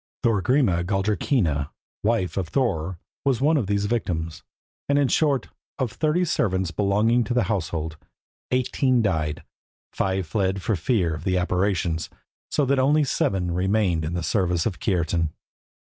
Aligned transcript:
Thorgrima 0.23 0.83
Galldrakinna, 0.83 1.69
wife 2.03 2.35
of 2.35 2.47
Thorer, 2.47 2.97
was 3.23 3.39
one 3.39 3.55
of 3.55 3.67
these 3.67 3.85
victims, 3.85 4.41
and, 4.89 4.97
in 4.97 5.07
short, 5.07 5.49
of 5.77 5.91
thirty 5.91 6.25
servants 6.25 6.71
belonging 6.71 7.23
to 7.25 7.35
the 7.35 7.43
household, 7.43 7.97
eighteen 8.49 9.03
died, 9.03 9.37
and 9.41 9.45
five 9.93 10.25
fled 10.25 10.59
for 10.63 10.75
fear 10.75 11.13
of 11.13 11.23
the 11.23 11.37
apparitions, 11.37 12.09
so 12.49 12.65
that 12.65 12.79
only 12.79 13.03
seven 13.03 13.51
remained 13.51 14.03
in 14.03 14.15
the 14.15 14.23
service 14.23 14.65
of 14.65 14.79
Kiartan. 14.79 15.29